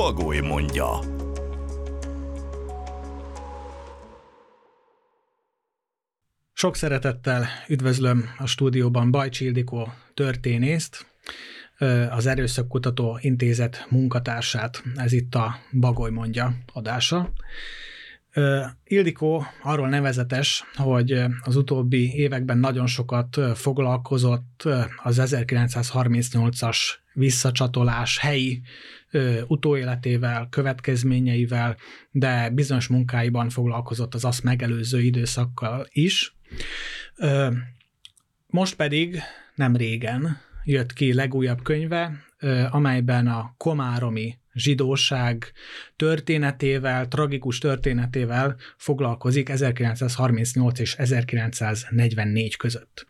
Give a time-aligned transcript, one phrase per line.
[0.00, 0.98] Bagoly mondja.
[6.52, 11.06] Sok szeretettel üdvözlöm a stúdióban Bajcs Ildikó történészt,
[12.10, 14.82] az Erőszakkutató Intézet munkatársát.
[14.94, 17.32] Ez itt a Bagoly mondja adása.
[18.84, 24.68] Ildikó arról nevezetes, hogy az utóbbi években nagyon sokat foglalkozott
[25.02, 26.78] az 1938-as
[27.12, 28.62] visszacsatolás helyi
[29.46, 31.76] utóéletével, következményeivel,
[32.10, 36.36] de bizonyos munkáiban foglalkozott az azt megelőző időszakkal is.
[38.46, 39.20] Most pedig
[39.54, 42.24] nem régen jött ki legújabb könyve,
[42.70, 45.52] amelyben a komáromi zsidóság
[45.96, 53.06] történetével, tragikus történetével foglalkozik 1938 és 1944 között.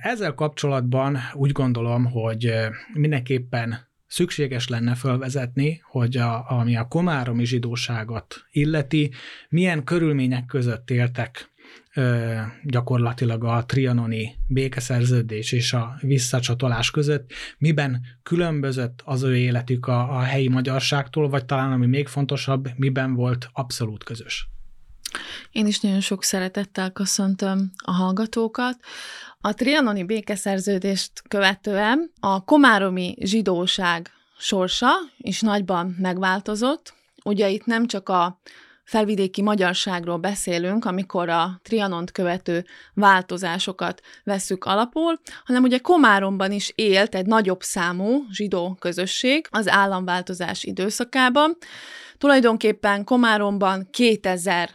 [0.00, 2.54] Ezzel kapcsolatban úgy gondolom, hogy
[2.94, 9.10] mindenképpen szükséges lenne felvezetni, hogy a, ami a komáromi zsidóságot illeti,
[9.48, 11.50] milyen körülmények között éltek
[11.94, 20.16] ö, gyakorlatilag a trianoni békeszerződés és a visszacsatolás között, miben különbözött az ő életük a,
[20.16, 24.48] a helyi magyarságtól, vagy talán ami még fontosabb, miben volt abszolút közös.
[25.50, 28.76] Én is nagyon sok szeretettel köszöntöm a hallgatókat.
[29.40, 36.94] A trianoni békeszerződést követően a komáromi zsidóság sorsa is nagyban megváltozott.
[37.24, 38.40] Ugye itt nem csak a
[38.90, 47.14] felvidéki magyarságról beszélünk, amikor a Trianont követő változásokat vesszük alapul, hanem ugye Komáromban is élt
[47.14, 51.56] egy nagyobb számú zsidó közösség az államváltozás időszakában.
[52.18, 54.70] Tulajdonképpen Komáromban 2000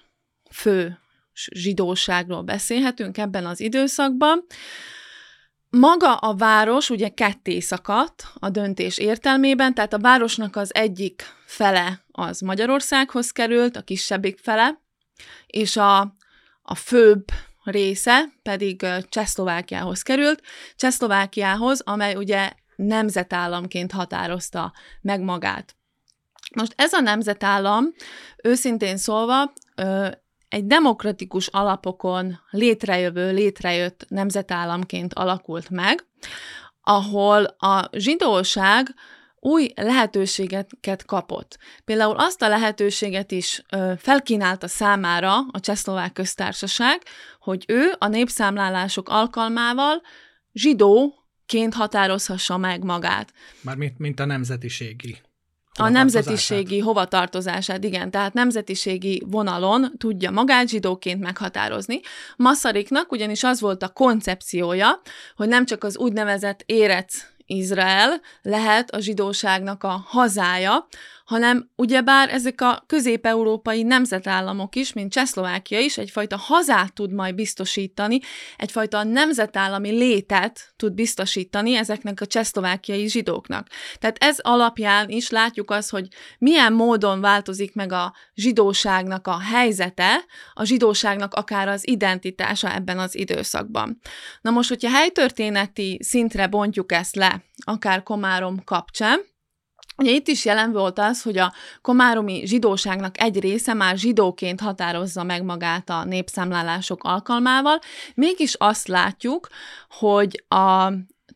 [0.56, 1.00] fő
[1.34, 4.46] zsidóságról beszélhetünk ebben az időszakban.
[5.70, 12.06] Maga a város ugye ketté szakadt a döntés értelmében, tehát a városnak az egyik fele
[12.12, 14.82] az Magyarországhoz került, a kisebbik fele,
[15.48, 16.00] és a,
[16.62, 17.26] a főbb
[17.64, 20.42] része pedig Csehszlovákiához került.
[20.76, 25.76] Csehszlovákiához, amely ugye nemzetállamként határozta meg magát.
[26.56, 27.94] Most ez a nemzetállam,
[28.44, 29.54] őszintén szólva,
[30.56, 36.06] egy demokratikus alapokon létrejövő, létrejött nemzetállamként alakult meg,
[36.82, 38.88] ahol a zsidóság
[39.40, 41.58] új lehetőségeket kapott.
[41.86, 43.64] Például azt a lehetőséget is
[43.98, 47.02] felkínálta számára a Csehszlovák köztársaság,
[47.40, 50.02] hogy ő a népszámlálások alkalmával
[50.54, 53.34] zsidóként határozhassa meg magát.
[53.62, 55.18] Már mint, mint a nemzetiségi
[55.78, 62.00] a nemzetiségi hovatartozását, igen, tehát nemzetiségi vonalon tudja magát zsidóként meghatározni.
[62.36, 65.02] Masszariknak ugyanis az volt a koncepciója,
[65.36, 67.14] hogy nem csak az úgynevezett érec
[67.46, 70.88] Izrael lehet a zsidóságnak a hazája,
[71.26, 78.20] hanem ugyebár ezek a közép-európai nemzetállamok is, mint Csehszlovákia is, egyfajta hazát tud majd biztosítani,
[78.58, 83.68] egyfajta nemzetállami létet tud biztosítani ezeknek a csehszlovákiai zsidóknak.
[84.00, 90.24] Tehát ez alapján is látjuk azt, hogy milyen módon változik meg a zsidóságnak a helyzete,
[90.54, 94.00] a zsidóságnak akár az identitása ebben az időszakban.
[94.42, 99.34] Na most, hogyha helytörténeti szintre bontjuk ezt le, akár Komárom kapcsán,
[99.98, 105.24] Ugye itt is jelen volt az, hogy a komáromi zsidóságnak egy része már zsidóként határozza
[105.24, 107.80] meg magát a népszámlálások alkalmával,
[108.16, 109.48] mégis azt látjuk,
[109.90, 110.92] hogy a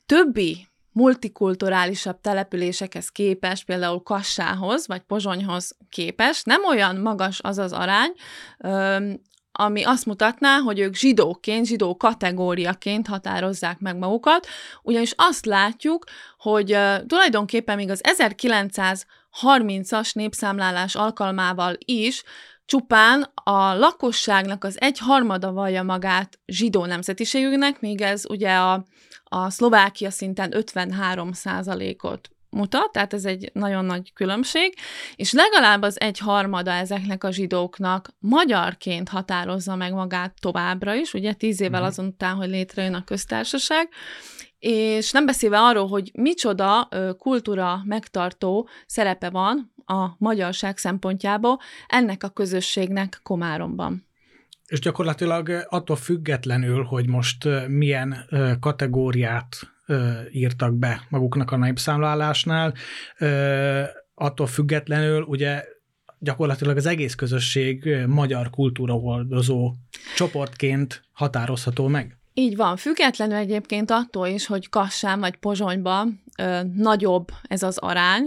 [0.05, 8.13] többi multikulturálisabb településekhez képest, például Kassához vagy Pozsonyhoz képest nem olyan magas az az arány,
[9.51, 14.47] ami azt mutatná, hogy ők zsidóként, zsidó kategóriaként határozzák meg magukat,
[14.81, 16.05] ugyanis azt látjuk,
[16.37, 18.01] hogy tulajdonképpen még az
[19.41, 22.23] 1930-as népszámlálás alkalmával is
[22.65, 28.85] csupán a lakosságnak az egy harmada vallja magát zsidó nemzetiségűnek, még ez ugye a,
[29.23, 31.31] a Szlovákia szinten 53
[32.01, 34.73] ot mutat, tehát ez egy nagyon nagy különbség,
[35.15, 41.33] és legalább az egy harmada ezeknek a zsidóknak magyarként határozza meg magát továbbra is, ugye
[41.33, 41.89] tíz évvel mhm.
[41.89, 43.89] azután, hogy létrejön a köztársaság,
[44.59, 52.29] és nem beszélve arról, hogy micsoda kultúra megtartó szerepe van a magyarság szempontjából ennek a
[52.29, 54.07] közösségnek Komáromban.
[54.67, 58.25] És gyakorlatilag attól függetlenül, hogy most milyen
[58.59, 59.55] kategóriát
[60.31, 62.73] írtak be maguknak a népszámlálásnál,
[64.15, 65.63] attól függetlenül ugye
[66.19, 69.73] gyakorlatilag az egész közösség magyar kultúra hordozó
[70.15, 72.17] csoportként határozható meg?
[72.33, 78.23] Így van, függetlenül egyébként attól is, hogy Kassán vagy Pozsonyban ö, nagyobb ez az arány,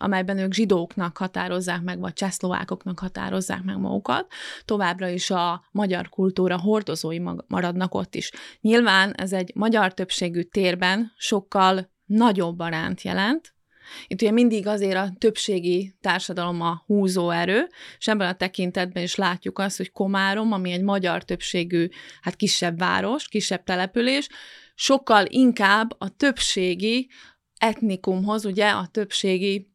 [0.00, 4.32] amelyben ők zsidóknak határozzák meg, vagy csehszlovákoknak határozzák meg magukat,
[4.64, 8.30] továbbra is a magyar kultúra hordozói maradnak ott is.
[8.60, 13.54] Nyilván ez egy magyar többségű térben sokkal nagyobb aránt jelent,
[14.06, 17.68] itt ugye mindig azért a többségi társadalom a húzó erő,
[17.98, 21.88] és ebben a tekintetben is látjuk azt, hogy Komárom, ami egy magyar többségű,
[22.20, 24.28] hát kisebb város, kisebb település,
[24.74, 27.10] sokkal inkább a többségi
[27.58, 29.69] etnikumhoz, ugye a többségi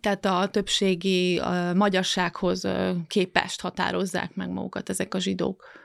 [0.00, 2.68] tehát a többségi a magyarsághoz
[3.06, 5.78] képest határozzák meg magukat ezek a zsidók.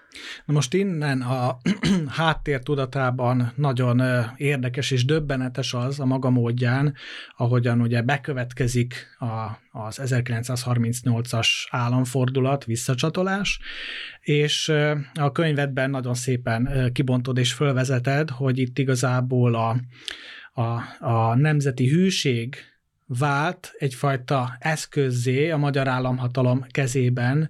[0.45, 1.57] Na most innen a
[2.19, 4.01] háttér tudatában nagyon
[4.37, 6.93] érdekes és döbbenetes az a maga módján,
[7.37, 9.25] ahogyan ugye bekövetkezik a,
[9.79, 13.59] az 1938-as államfordulat, visszacsatolás,
[14.19, 14.71] és
[15.13, 19.77] a könyvedben nagyon szépen kibontod és fölvezeted, hogy itt igazából a,
[20.61, 22.55] a, a nemzeti hűség
[23.07, 27.49] vált egyfajta eszközzé a magyar államhatalom kezében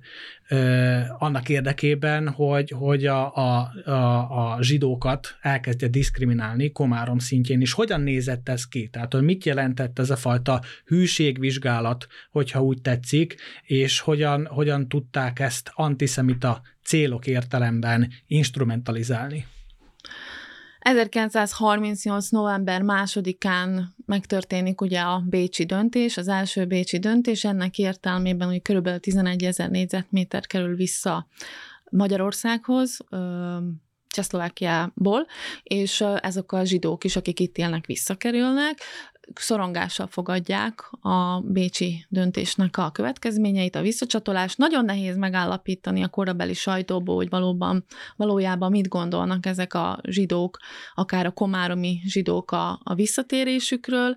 [0.50, 7.74] ö, annak érdekében, hogy, hogy a, a, a, a zsidókat elkezdje diszkriminálni Komárom szintjén is.
[7.74, 8.88] Hogyan nézett ez ki?
[8.88, 15.40] Tehát, hogy mit jelentett ez a fajta hűségvizsgálat, hogyha úgy tetszik, és hogyan, hogyan tudták
[15.40, 19.46] ezt antiszemita célok értelemben instrumentalizálni?
[20.86, 22.30] 1938.
[22.30, 29.00] november másodikán megtörténik ugye a bécsi döntés, az első bécsi döntés, ennek értelmében hogy kb.
[29.00, 31.28] 11 ezer négyzetméter kerül vissza
[31.92, 32.98] Magyarországhoz,
[34.08, 35.26] Csehszlovákiából,
[35.64, 38.80] és ezek a zsidók is, akik itt élnek, visszakerülnek
[39.34, 44.58] szorongással fogadják a bécsi döntésnek a következményeit, a visszacsatolást.
[44.58, 47.86] Nagyon nehéz megállapítani a korabeli sajtóból, hogy valóban,
[48.16, 50.58] valójában mit gondolnak ezek a zsidók,
[50.94, 54.16] akár a komáromi zsidók a, a visszatérésükről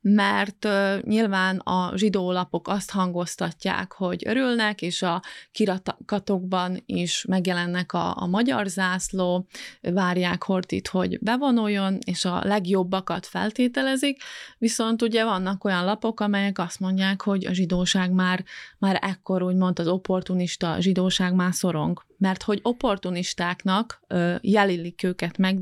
[0.00, 5.22] mert uh, nyilván a zsidó lapok azt hangoztatják, hogy örülnek, és a
[5.52, 9.46] kirakatokban is megjelennek a, a magyar zászló,
[9.80, 14.22] várják Hortit, hogy bevonuljon, és a legjobbakat feltételezik,
[14.58, 18.44] viszont ugye vannak olyan lapok, amelyek azt mondják, hogy a zsidóság már,
[18.78, 22.04] már ekkor úgymond az opportunista zsidóság már szorong.
[22.18, 24.00] Mert hogy opportunistáknak
[24.40, 25.58] jelölik őket meg,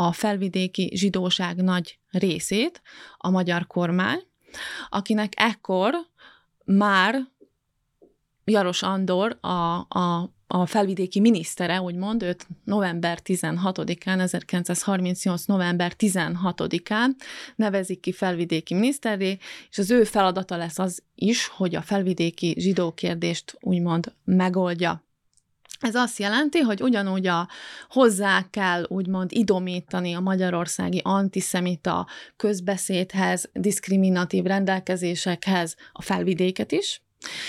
[0.00, 2.82] a felvidéki zsidóság nagy részét,
[3.16, 4.22] a magyar kormány,
[4.88, 5.94] akinek ekkor
[6.64, 7.28] már
[8.44, 15.44] Jaros Andor, a, a, a felvidéki minisztere, úgymond, őt november 16-án, 1938.
[15.44, 17.08] november 16-án
[17.56, 19.38] nevezik ki felvidéki miniszterré,
[19.70, 25.09] és az ő feladata lesz az is, hogy a felvidéki zsidó kérdést úgymond megoldja.
[25.80, 27.48] Ez azt jelenti, hogy ugyanúgy a
[27.88, 37.02] hozzá kell úgymond idomítani a magyarországi antiszemita közbeszédhez, diszkriminatív rendelkezésekhez a felvidéket is,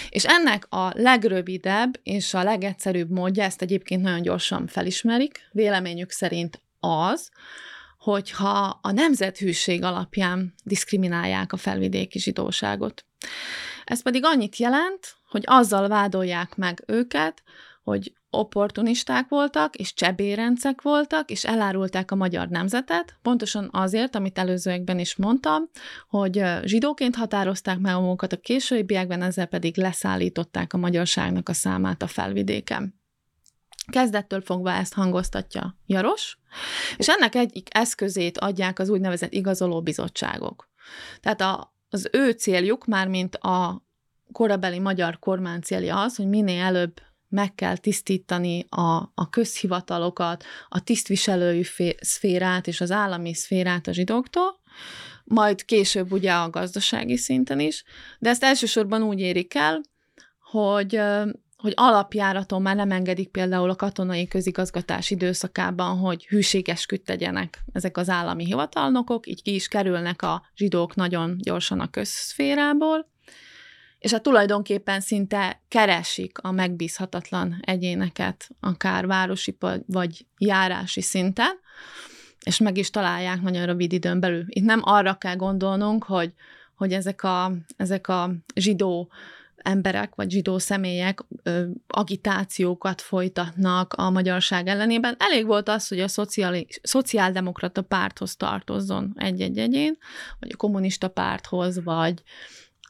[0.09, 6.61] és ennek a legrövidebb és a legegyszerűbb módja, ezt egyébként nagyon gyorsan felismerik, véleményük szerint
[6.79, 7.29] az,
[7.97, 13.05] hogyha a nemzethűség alapján diszkriminálják a felvidéki zsidóságot.
[13.85, 17.43] Ez pedig annyit jelent, hogy azzal vádolják meg őket,
[17.83, 24.99] hogy opportunisták voltak, és csebérencek voltak, és elárulták a magyar nemzetet, pontosan azért, amit előzőekben
[24.99, 25.69] is mondtam,
[26.07, 32.07] hogy zsidóként határozták meg magukat a későbbiekben, ezzel pedig leszállították a magyarságnak a számát a
[32.07, 32.99] felvidéken.
[33.91, 36.37] Kezdettől fogva ezt hangoztatja Jaros,
[36.97, 40.69] és ennek egyik eszközét adják az úgynevezett igazoló bizottságok.
[41.19, 43.85] Tehát a, az ő céljuk, mármint a
[44.31, 50.83] korabeli magyar kormány célja az, hogy minél előbb meg kell tisztítani a, a közhivatalokat, a
[50.83, 51.65] tisztviselői
[51.99, 54.59] szférát és az állami szférát a zsidóktól,
[55.23, 57.83] majd később ugye a gazdasági szinten is,
[58.19, 59.81] de ezt elsősorban úgy érik el,
[60.51, 61.01] hogy
[61.61, 68.09] hogy alapjáraton már nem engedik például a katonai közigazgatás időszakában, hogy hűségesküdt tegyenek ezek az
[68.09, 73.10] állami hivatalnokok, így ki is kerülnek a zsidók nagyon gyorsan a közszférából,
[74.01, 81.59] és hát tulajdonképpen szinte keresik a megbízhatatlan egyéneket, akár városi vagy járási szinten,
[82.45, 84.43] és meg is találják nagyon rövid időn belül.
[84.47, 86.33] Itt nem arra kell gondolnunk, hogy
[86.75, 89.11] hogy ezek a, ezek a zsidó
[89.55, 95.15] emberek vagy zsidó személyek ö, agitációkat folytatnak a magyarság ellenében.
[95.19, 99.97] Elég volt az, hogy a szociali, szociáldemokrata párthoz tartozzon egy-egy egyén,
[100.39, 102.23] vagy a kommunista párthoz, vagy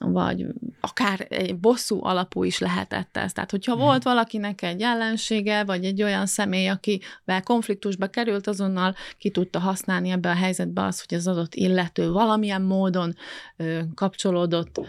[0.02, 0.46] vagy
[0.80, 3.34] akár egy bosszú alapú is lehetett ez.
[3.34, 3.82] Tehát, hogyha hmm.
[3.82, 10.10] volt valakinek egy ellensége, vagy egy olyan személy, akivel konfliktusba került, azonnal ki tudta használni
[10.10, 13.16] ebbe a helyzetbe az, hogy az adott illető valamilyen módon
[13.58, 14.80] ö, kapcsolódott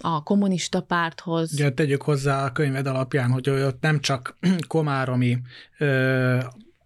[0.00, 1.52] a kommunista párthoz.
[1.52, 4.36] Ugye tegyük hozzá a könyved alapján, hogy ott nem csak
[4.68, 5.38] komáromi
[5.78, 6.38] ö,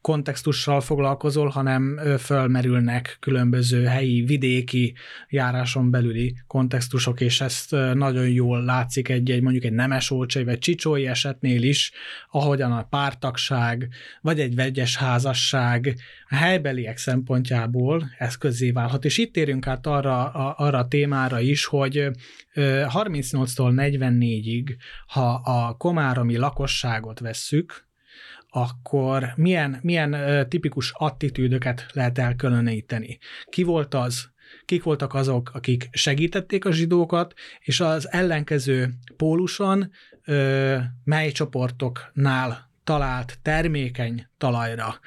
[0.08, 4.94] kontextussal foglalkozol, hanem fölmerülnek különböző helyi, vidéki
[5.28, 10.58] járáson belüli kontextusok, és ezt nagyon jól látszik egy, egy mondjuk egy nemes olcsai vagy
[10.58, 11.92] csicsói esetnél is,
[12.30, 13.88] ahogyan a pártagság,
[14.20, 15.96] vagy egy vegyes házasság
[16.28, 19.04] a helybeliek szempontjából eszközé válhat.
[19.04, 22.10] És itt érünk át arra, a, arra a témára is, hogy
[22.54, 27.87] 38-tól 44-ig, ha a komáromi lakosságot vesszük,
[28.50, 33.18] akkor milyen, milyen tipikus attitűdöket lehet elkülöníteni?
[33.44, 34.30] Ki volt az,
[34.64, 39.90] kik voltak azok, akik segítették a zsidókat, és az ellenkező póluson
[41.04, 45.00] mely csoportoknál talált termékeny talajra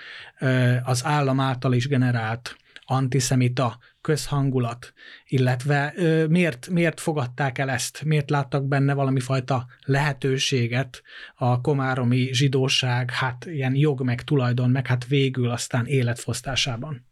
[0.84, 2.56] az állam által is generált
[2.86, 4.94] antiszemita közhangulat,
[5.26, 11.02] illetve ö, miért, miért fogadták el ezt, miért láttak benne valami fajta lehetőséget
[11.36, 17.06] a komáromi zsidóság, hát ilyen jog meg tulajdon, meg hát végül aztán életfosztásában.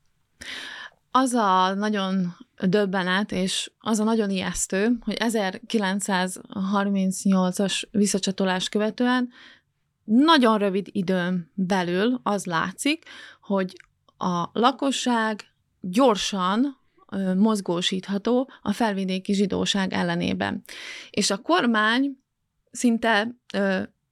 [1.12, 2.36] Az a nagyon
[2.67, 9.29] döbbenet, és az a nagyon ijesztő, hogy 1938-as visszacsatolás követően
[10.03, 13.05] nagyon rövid időn belül az látszik,
[13.41, 13.81] hogy
[14.17, 15.43] a lakosság
[15.81, 16.79] gyorsan
[17.38, 20.63] mozgósítható a felvidéki zsidóság ellenében.
[21.10, 22.18] És a kormány
[22.72, 23.36] szinte,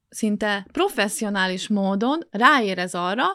[0.09, 3.25] szinte professzionális módon ráérez arra,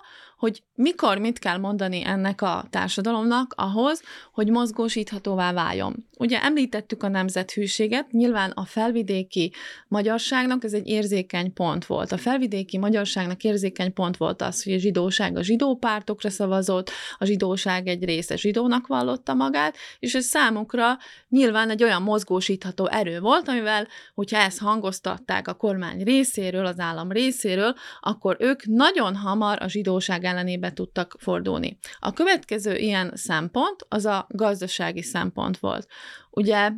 [0.42, 6.06] hogy mikor mit kell mondani ennek a társadalomnak ahhoz, hogy mozgósíthatóvá váljon.
[6.18, 9.52] Ugye említettük a nemzethűséget, nyilván a felvidéki
[9.88, 12.12] magyarságnak ez egy érzékeny pont volt.
[12.12, 17.25] A felvidéki magyarságnak érzékeny pont volt az, hogy a zsidóság a zsidó pártokra szavazott, a
[17.25, 23.49] zsidóság egy része zsidónak vallotta magát, és ez számukra nyilván egy olyan mozgósítható erő volt,
[23.49, 29.68] amivel, hogyha ezt hangoztatták a kormány részéről, az állam részéről, akkor ők nagyon hamar a
[29.68, 31.79] zsidóság ellenébe tudtak fordulni.
[31.99, 35.87] A következő ilyen szempont az a gazdasági szempont volt.
[36.31, 36.71] Ugye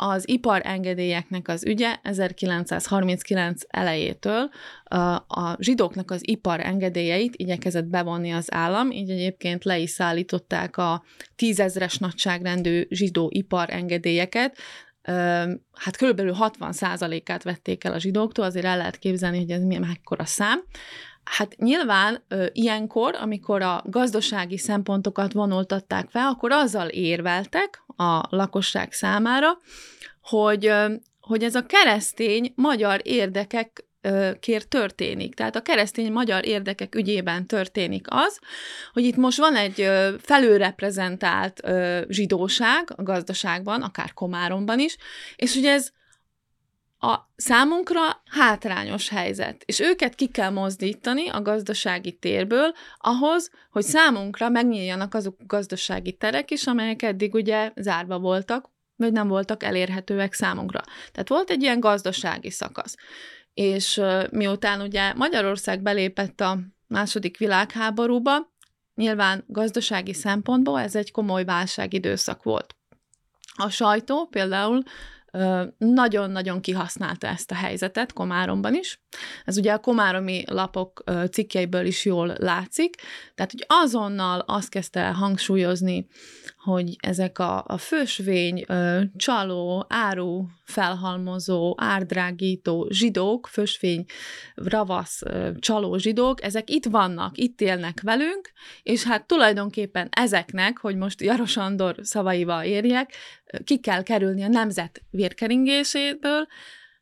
[0.00, 4.50] az iparengedélyeknek az ügye 1939 elejétől
[5.26, 11.04] a zsidóknak az iparengedélyeit igyekezett bevonni az állam, így egyébként le is szállították a
[11.36, 14.58] tízezres nagyságrendű zsidó iparengedélyeket,
[15.72, 20.62] hát körülbelül 60%-át vették el a zsidóktól, azért el lehet képzelni, hogy ez mekkora szám.
[21.30, 28.92] Hát nyilván ö, ilyenkor, amikor a gazdasági szempontokat vonultatták fel, akkor azzal érveltek a lakosság
[28.92, 29.58] számára,
[30.20, 33.88] hogy, ö, hogy ez a keresztény magyar érdekek
[34.40, 35.34] kér történik.
[35.34, 38.38] Tehát a keresztény magyar érdekek ügyében történik az,
[38.92, 39.88] hogy itt most van egy
[40.20, 41.60] felőreprezentált
[42.08, 44.96] zsidóság a gazdaságban, akár Komáromban is,
[45.36, 45.90] és hogy ez
[46.98, 54.48] a számunkra hátrányos helyzet, és őket ki kell mozdítani a gazdasági térből ahhoz, hogy számunkra
[54.48, 60.32] megnyíljanak azok a gazdasági terek is, amelyek eddig ugye zárva voltak, vagy nem voltak elérhetőek
[60.32, 60.80] számunkra.
[61.12, 62.94] Tehát volt egy ilyen gazdasági szakasz.
[63.54, 64.00] És
[64.30, 68.52] miután ugye Magyarország belépett a második világháborúba,
[68.94, 72.76] nyilván gazdasági szempontból ez egy komoly válságidőszak volt.
[73.56, 74.82] A sajtó például
[75.78, 79.02] nagyon-nagyon kihasználta ezt a helyzetet Komáromban is.
[79.44, 82.94] Ez ugye a komáromi lapok cikkeiből is jól látszik,
[83.34, 86.06] tehát hogy azonnal azt kezdte hangsúlyozni,
[86.56, 88.64] hogy ezek a, a fősvény,
[89.16, 94.04] csaló, áru, felhalmozó, árdrágító zsidók, fősvény,
[94.54, 95.22] ravasz,
[95.58, 101.56] csaló zsidók, ezek itt vannak, itt élnek velünk, és hát tulajdonképpen ezeknek, hogy most Jaros
[101.56, 103.12] Andor szavaival érjek,
[103.64, 106.46] ki kell kerülni a nemzet vérkeringéséből,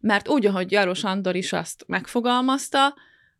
[0.00, 2.94] mert úgy, ahogy Jaros Andor is azt megfogalmazta,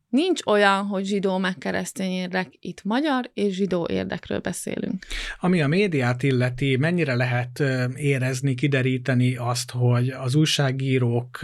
[0.09, 5.07] Nincs olyan, hogy zsidó meg keresztény érdek, itt magyar és zsidó érdekről beszélünk.
[5.41, 7.63] Ami a médiát illeti, mennyire lehet
[7.97, 11.41] érezni, kideríteni azt, hogy az újságírók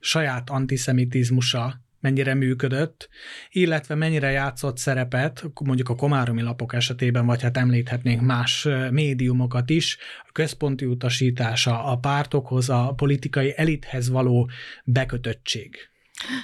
[0.00, 3.08] saját antiszemitizmusa mennyire működött,
[3.50, 9.98] illetve mennyire játszott szerepet, mondjuk a komáromi lapok esetében, vagy hát említhetnénk más médiumokat is,
[10.28, 14.50] a központi utasítása, a pártokhoz, a politikai elithez való
[14.84, 15.76] bekötöttség.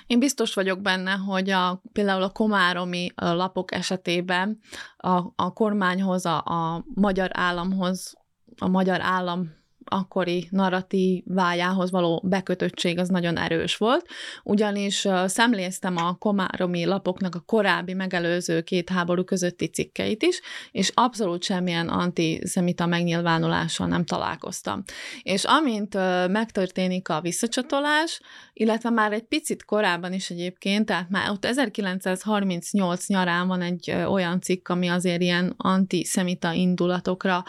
[0.07, 4.59] Én biztos vagyok benne, hogy a, például a komáromi lapok esetében
[4.97, 8.15] a, a kormányhoz, a, a magyar államhoz,
[8.59, 14.07] a magyar állam akkori narratívájához való bekötöttség az nagyon erős volt,
[14.43, 21.43] ugyanis szemléztem a komáromi lapoknak a korábbi megelőző két háború közötti cikkeit is, és abszolút
[21.43, 24.83] semmilyen antiszemita megnyilvánulással nem találkoztam.
[25.23, 25.95] És amint
[26.29, 28.21] megtörténik a visszacsatolás,
[28.53, 34.41] illetve már egy picit korábban is egyébként, tehát már ott 1938 nyarán van egy olyan
[34.41, 37.45] cikk, ami azért ilyen antiszemita indulatokra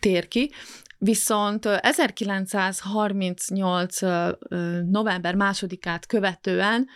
[0.00, 0.50] tér ki,
[0.98, 4.00] Viszont 1938.
[4.90, 6.88] november másodikát követően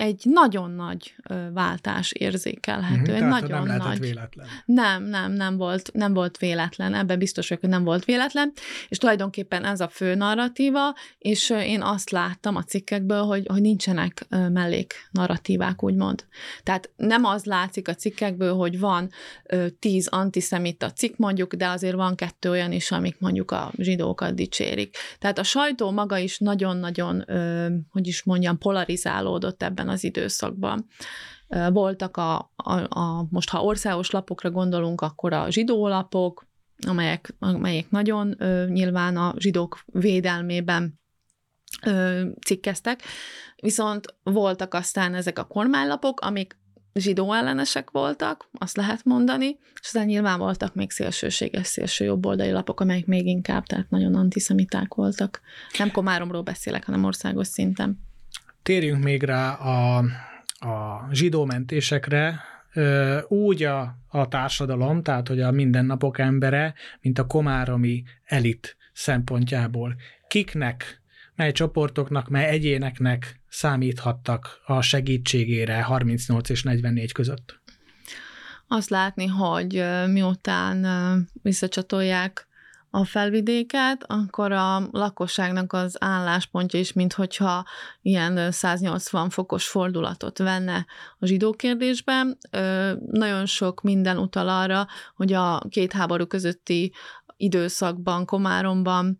[0.00, 1.14] egy nagyon nagy
[1.52, 3.12] váltás érzékelhető.
[3.12, 4.00] Mm, egy nagyon nem nagy.
[4.00, 4.46] véletlen.
[4.64, 6.94] Nem, nem, nem volt, nem volt véletlen.
[6.94, 8.52] Ebben biztos vagyok, hogy nem volt véletlen.
[8.88, 14.26] És tulajdonképpen ez a fő narratíva, és én azt láttam a cikkekből, hogy, hogy nincsenek
[14.28, 16.24] mellék narratívák, úgymond.
[16.62, 19.10] Tehát nem az látszik a cikkekből, hogy van
[19.78, 24.96] tíz antiszemita cikk mondjuk, de azért van kettő olyan is, amik mondjuk a zsidókat dicsérik.
[25.18, 27.24] Tehát a sajtó maga is nagyon-nagyon,
[27.90, 30.86] hogy is mondjam, polarizálódott ebben az időszakban.
[31.72, 36.46] Voltak a, a, a, most ha országos lapokra gondolunk, akkor a zsidó lapok,
[36.86, 41.00] amelyek, amelyek nagyon ö, nyilván a zsidók védelmében
[41.86, 43.02] ö, cikkeztek,
[43.56, 46.58] viszont voltak aztán ezek a kormánylapok, amik
[46.94, 52.80] zsidó ellenesek voltak, azt lehet mondani, és aztán nyilván voltak még szélsőséges, szélső jobboldali lapok,
[52.80, 55.40] amelyek még inkább, tehát nagyon antiszemiták voltak.
[55.78, 58.08] Nem Komáromról beszélek, hanem országos szinten.
[58.62, 60.04] Térjünk még rá a,
[60.58, 62.40] a zsidó mentésekre,
[63.28, 69.96] úgy a, a társadalom, tehát hogy a mindennapok embere, mint a komáromi elit szempontjából.
[70.28, 71.02] Kiknek,
[71.34, 77.60] mely csoportoknak, mely egyéneknek számíthattak a segítségére 38 és 44 között?
[78.68, 80.86] Azt látni, hogy miután
[81.42, 82.48] visszacsatolják
[82.90, 87.64] a felvidéket, akkor a lakosságnak az álláspontja is, minthogyha
[88.02, 90.86] ilyen 180 fokos fordulatot venne
[91.18, 92.38] a zsidó kérdésben.
[93.10, 96.92] Nagyon sok minden utal arra, hogy a két háború közötti
[97.36, 99.18] időszakban, Komáromban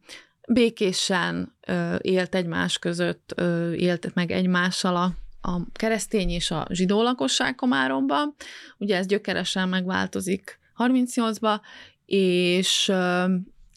[0.48, 1.56] békésen
[1.98, 3.40] élt egymás között,
[3.76, 8.35] élt meg egymással a a keresztény és a zsidó lakosság Komáromban.
[8.78, 11.61] Ugye ez gyökeresen megváltozik 38-ba,
[12.06, 12.92] és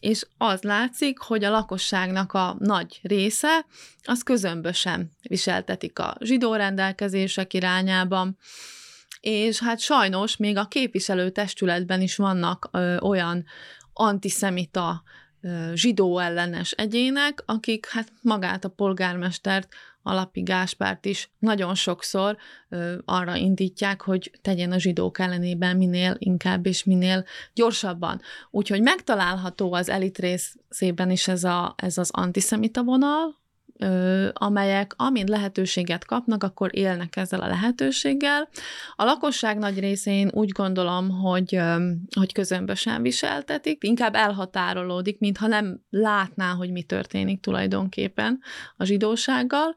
[0.04, 3.66] és az látszik, hogy a lakosságnak a nagy része
[4.04, 8.38] az közömbösen viseltetik a zsidó rendelkezések irányában,
[9.20, 13.46] és hát sajnos még a képviselőtestületben is vannak ö, olyan
[13.94, 15.04] antiszemita,
[15.74, 19.68] zsidó ellenes egyének, akik hát magát a polgármestert
[20.04, 22.38] Alapi Gáspárt is nagyon sokszor
[22.70, 28.22] ö, arra indítják, hogy tegyen a zsidók ellenében minél inkább és minél gyorsabban.
[28.52, 33.42] Úgyhogy megtalálható az elit részében is ez, a, ez az antiszemita vonal,
[34.34, 38.50] amelyek amint lehetőséget kapnak, akkor élnek ezzel a lehetőséggel.
[38.96, 41.60] A lakosság nagy részén úgy gondolom, hogy,
[42.16, 48.40] hogy közömbösen viseltetik, inkább elhatárolódik, mintha nem látná, hogy mi történik tulajdonképpen
[48.78, 49.76] a zsidósággal,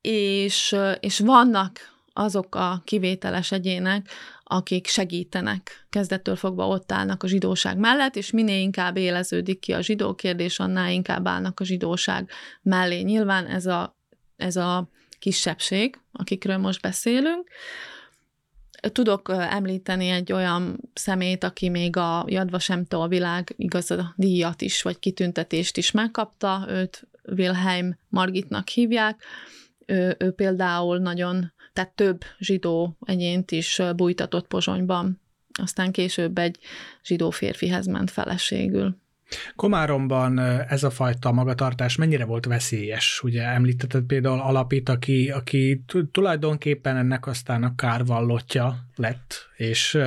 [0.00, 1.78] és, és vannak
[2.12, 4.08] azok a kivételes egyének,
[4.52, 9.80] akik segítenek, kezdettől fogva ott állnak a zsidóság mellett, és minél inkább éleződik ki a
[9.80, 12.30] zsidó kérdés, annál inkább állnak a zsidóság
[12.62, 13.00] mellé.
[13.00, 13.96] Nyilván ez a,
[14.36, 17.48] ez a kisebbség, akikről most beszélünk.
[18.92, 22.58] Tudok említeni egy olyan szemét, aki még a Jadva
[22.88, 29.22] a világ igaza díjat is, vagy kitüntetést is megkapta, őt Wilhelm Margitnak hívják.
[29.86, 35.20] Ő, ő például nagyon tehát több zsidó egyént is bújtatott Pozsonyban,
[35.62, 36.58] aztán később egy
[37.04, 38.96] zsidó férfihez ment feleségül.
[39.56, 40.38] Komáromban
[40.68, 43.20] ez a fajta magatartás mennyire volt veszélyes?
[43.22, 49.98] Ugye említetted például Alapit, aki, aki tulajdonképpen ennek aztán a kárvallottja lett, és,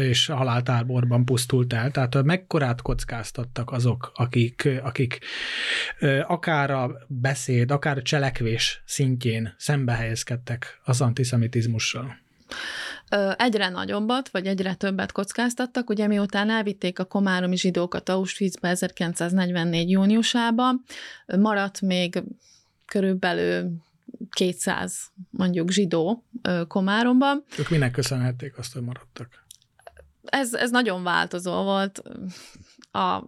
[0.00, 1.90] és haláltáborban pusztult el.
[1.90, 5.18] Tehát mekkorát kockáztattak azok, akik, akik
[6.26, 9.92] akár a beszéd, akár a cselekvés szintjén szembe
[10.84, 12.16] az antiszemitizmussal?
[13.36, 19.90] Egyre nagyobbat, vagy egyre többet kockáztattak, ugye miután elvitték a komáromi zsidókat Auschwitzbe 1944.
[19.90, 20.84] júniusában,
[21.26, 22.22] maradt még
[22.86, 23.70] körülbelül
[24.30, 26.24] 200 mondjuk zsidó
[26.68, 27.44] Komáromban.
[27.58, 29.46] Ők minek köszönhették azt, hogy maradtak?
[30.24, 32.02] Ez, ez nagyon változó volt.
[32.92, 33.22] A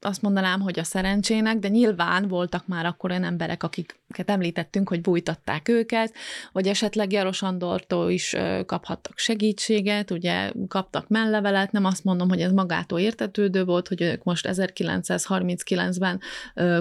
[0.00, 5.00] azt mondanám, hogy a szerencsének, de nyilván voltak már akkor olyan emberek, akiket említettünk, hogy
[5.00, 6.14] bújtatták őket,
[6.52, 12.52] vagy esetleg Jaros Andortól is kaphattak segítséget, ugye kaptak mellevelet, nem azt mondom, hogy ez
[12.52, 16.20] magától értetődő volt, hogy ők most 1939-ben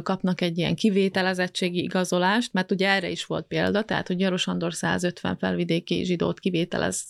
[0.03, 4.73] kapnak egy ilyen kivételezettségi igazolást, mert ugye erre is volt példa, tehát hogy Jaros Andor
[4.73, 7.03] 150 felvidéki zsidót kivételez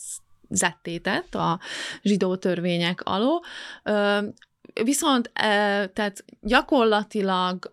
[0.49, 1.59] zettétett a
[2.01, 3.41] zsidó törvények alól.
[4.83, 5.31] Viszont
[5.93, 7.69] tehát gyakorlatilag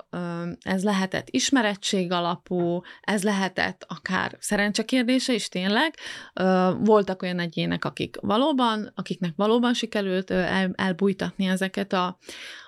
[0.63, 5.95] ez lehetett ismerettség alapú, ez lehetett akár szerencsekérdése is tényleg.
[6.79, 12.19] Voltak olyan egyének, akik valóban, akiknek valóban sikerült el, elbújtatni ezeket a,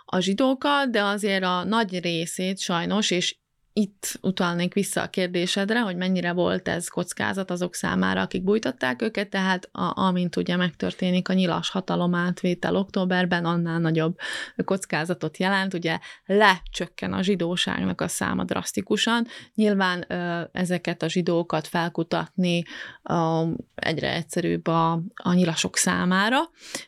[0.04, 3.36] a zsidókat, de azért a nagy részét sajnos, és
[3.78, 9.28] itt utalnék vissza a kérdésedre, hogy mennyire volt ez kockázat azok számára, akik bújtatták őket,
[9.28, 14.16] tehát a, amint ugye megtörténik a nyilas hatalom átvétel októberben, annál nagyobb
[14.64, 19.26] kockázatot jelent, ugye lecsökken a zsidóságnak a száma drasztikusan.
[19.54, 22.62] Nyilván ö, ezeket a zsidókat felkutatni
[23.02, 23.42] ö,
[23.74, 26.38] egyre egyszerűbb a, a nyilasok számára.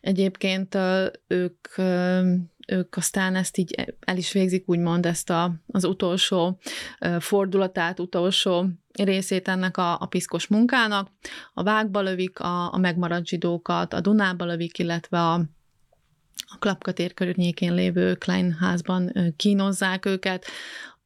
[0.00, 2.20] Egyébként ö, ők ö,
[2.68, 6.58] ők aztán ezt így el is végzik, úgymond ezt a, az utolsó
[7.18, 11.10] fordulatát, utolsó részét ennek a, a piszkos munkának.
[11.54, 15.34] A vágba lövik a, a megmaradt zsidókat, a Dunába lövik, illetve a,
[16.34, 20.44] a Klapkatér környékén lévő Klein házban kínozzák őket.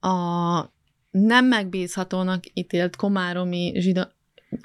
[0.01, 0.71] A
[1.11, 4.03] nem megbízhatónak ítélt komáromi zsidó,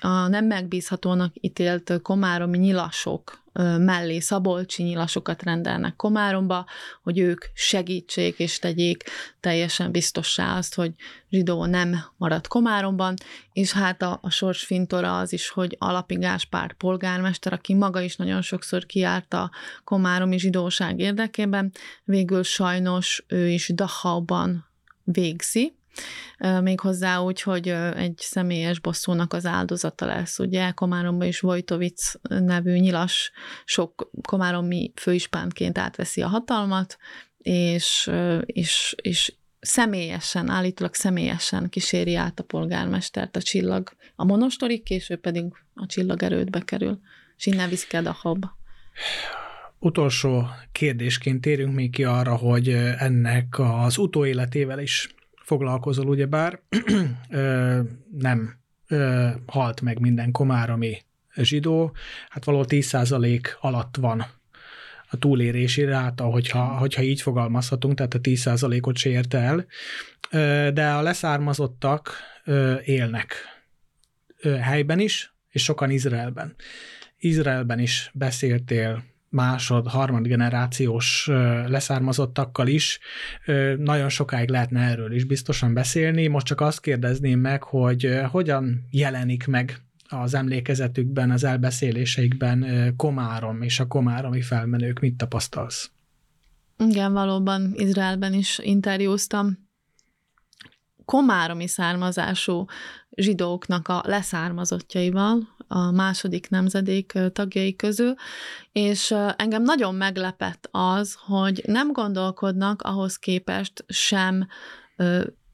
[0.02, 3.46] a nem megbízhatónak ítélt komáromi nyilasok
[3.78, 6.66] mellé szabolcsi nyilasokat rendelnek Komáromba,
[7.04, 9.04] hogy ők segítsék és tegyék
[9.40, 10.94] teljesen biztossá azt, hogy
[11.30, 13.14] zsidó nem marad Komáromban,
[13.54, 18.16] és hát a, a sors fintora az is, hogy Alapi Gáspár polgármester, aki maga is
[18.16, 19.52] nagyon sokszor kiárt a
[19.84, 21.72] komáromi zsidóság érdekében,
[22.04, 24.68] végül sajnos ő is Dachauban
[25.04, 25.77] végzi,
[26.62, 30.40] még hozzá úgy, hogy egy személyes bosszúnak az áldozata lesz.
[30.40, 33.32] Ugye Komáromban is Vojtovic nevű nyilas
[33.66, 36.98] sok komáromi főispánként átveszi a hatalmat,
[37.38, 38.12] és,
[38.46, 43.90] és, és személyesen, állítólag személyesen kíséri át a polgármestert a csillag.
[44.16, 47.00] A monostorig később pedig a csillagerődbe kerül.
[47.38, 48.58] És innen viszi a habba.
[49.80, 55.16] Utolsó kérdésként térünk még ki arra, hogy ennek az utóéletével is
[55.48, 56.60] foglalkozol, ugyebár.
[58.28, 58.56] Nem
[59.46, 60.98] halt meg minden komáromi
[61.36, 61.96] zsidó,
[62.30, 64.26] hát való 10% alatt van
[65.10, 69.66] a túlérési ráta, hogyha, hogyha így fogalmazhatunk, tehát a 10%-ot se érte el,
[70.72, 72.12] de a leszármazottak
[72.84, 73.36] élnek
[74.62, 76.56] helyben is, és sokan Izraelben.
[77.18, 81.28] Izraelben is beszéltél másod, harmad generációs
[81.68, 83.00] leszármazottakkal is
[83.78, 86.28] nagyon sokáig lehetne erről is biztosan beszélni.
[86.28, 93.80] Most csak azt kérdezném meg, hogy hogyan jelenik meg az emlékezetükben, az elbeszéléseikben Komárom és
[93.80, 95.00] a komáromi felmenők.
[95.00, 95.92] Mit tapasztalsz?
[96.78, 99.66] Igen, valóban Izraelben is interjúztam.
[101.06, 102.66] Komáromi származású
[103.18, 108.14] zsidóknak a leszármazottjaival, a második nemzedék tagjai közül,
[108.72, 114.48] és engem nagyon meglepett az, hogy nem gondolkodnak ahhoz képest sem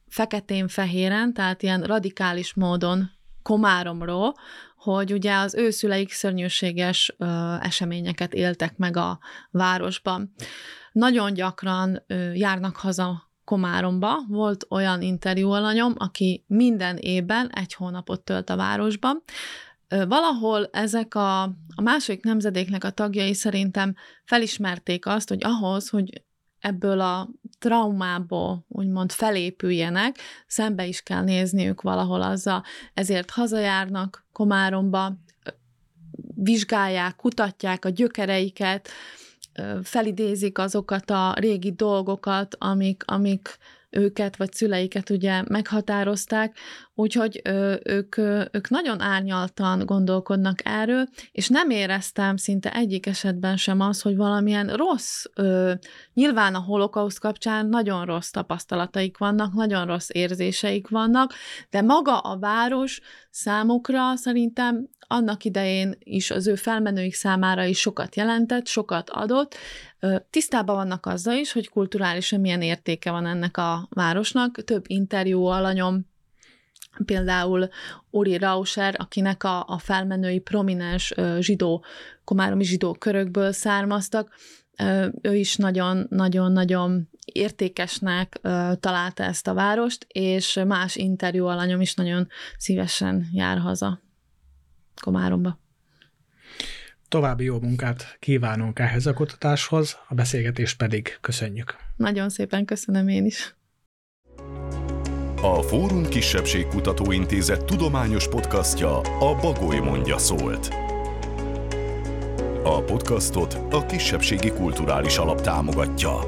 [0.07, 3.11] feketén-fehéren, tehát ilyen radikális módon
[3.43, 4.33] Komáromról,
[4.77, 9.19] hogy ugye az ő szüleik szörnyűséges ö, eseményeket éltek meg a
[9.51, 10.33] városban.
[10.91, 14.25] Nagyon gyakran ö, járnak haza Komáromba.
[14.27, 19.23] Volt olyan interjú alanyom, aki minden évben egy hónapot tölt a városban,
[20.07, 21.41] valahol ezek a,
[21.75, 26.21] a második nemzedéknek a tagjai szerintem felismerték azt, hogy ahhoz, hogy
[26.59, 27.29] ebből a
[27.59, 35.13] traumából úgymond felépüljenek, szembe is kell nézniük valahol azzal, ezért hazajárnak Komáromba,
[36.35, 38.89] vizsgálják, kutatják a gyökereiket,
[39.83, 43.57] felidézik azokat a régi dolgokat, amik, amik
[43.89, 46.57] őket vagy szüleiket ugye meghatározták,
[46.95, 53.57] úgyhogy ö, ők, ö, ők nagyon árnyaltan gondolkodnak erről, és nem éreztem szinte egyik esetben
[53.57, 55.73] sem az, hogy valamilyen rossz, ö,
[56.13, 61.33] nyilván a holokauszt kapcsán nagyon rossz tapasztalataik vannak, nagyon rossz érzéseik vannak,
[61.69, 68.15] de maga a város számukra szerintem annak idején is az ő felmenőik számára is sokat
[68.15, 69.55] jelentett, sokat adott.
[70.29, 74.63] Tisztában vannak azzal is, hogy kulturálisan milyen értéke van ennek a városnak.
[74.63, 76.11] Több interjú alanyom
[77.05, 77.69] például
[78.09, 81.85] Uri Rauscher, akinek a, a felmenői prominens zsidó,
[82.23, 84.35] komáromi zsidó körökből származtak,
[85.21, 88.39] ő is nagyon-nagyon-nagyon értékesnek
[88.79, 92.27] találta ezt a várost, és más interjú alanyom is nagyon
[92.57, 94.01] szívesen jár haza
[95.01, 95.59] Komáromba.
[97.07, 101.75] További jó munkát kívánunk ehhez a kutatáshoz, a beszélgetést pedig köszönjük.
[101.95, 103.55] Nagyon szépen köszönöm én is.
[105.45, 110.69] A Fórum Kisebbségkutató Intézet tudományos podcastja a Bagoly mondja szólt.
[112.63, 116.19] A podcastot a Kisebbségi Kulturális Alap támogatja.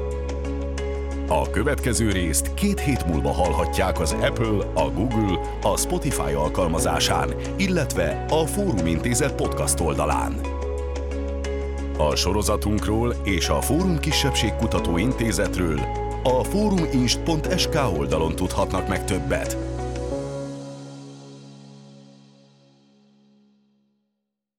[1.28, 8.24] A következő részt két hét múlva hallhatják az Apple, a Google, a Spotify alkalmazásán, illetve
[8.28, 10.40] a Fórum Intézet podcast oldalán.
[11.98, 19.75] A sorozatunkról és a Fórum Kisebbségkutató Intézetről a fóruminst.sk oldalon tudhatnak meg többet.